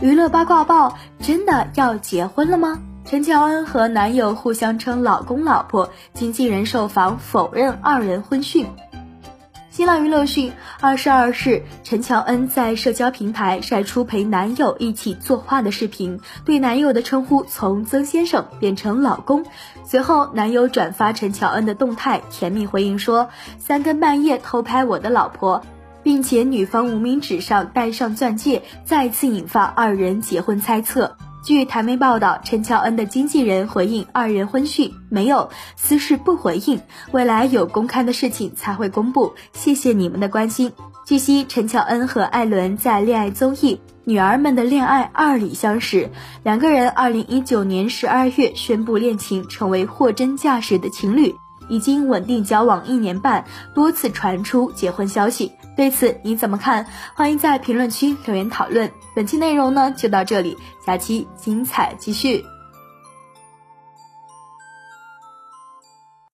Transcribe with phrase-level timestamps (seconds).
[0.00, 2.80] 娱乐八卦报真的要结婚了吗？
[3.04, 8.64] 陈乔恩和男友互相称老公老婆，经纪人受访否认二人婚讯。
[9.70, 19.44] 新浪娱乐讯，二十二日，陈乔恩在社交平台晒出陪男友一起作画的视频，对男友的称呼从曾先生变成老公。
[19.84, 25.60] 随后，男友转发陈乔恩的动态，甜蜜回应说：“三更半夜偷拍我的老婆。”
[26.02, 31.16] 并且女方无名指上戴上钻戒，再次引发二人结婚猜测。
[31.44, 36.80] 据台媒报道，陈乔恩的经纪人回应二人婚讯没有私事不回应，
[37.12, 39.32] 未来有公开的事情才会公布。
[39.52, 40.72] 谢谢你们的关心。
[41.06, 46.10] 据悉，陈乔恩和艾伦在恋爱综艺《女儿们的恋爱二》里相识，
[46.42, 51.34] 两个人二零一九年十二月宣布恋情，成为货真价实的情侣。
[51.68, 55.52] 已经稳定交往一年半，多次传出结婚消息。
[55.76, 56.86] 对此你怎么看？
[57.14, 58.90] 欢迎在评论区留言讨论。
[59.14, 62.44] 本期内容呢就到这里，下期精彩继续。